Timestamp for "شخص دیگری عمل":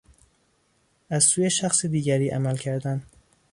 1.49-2.57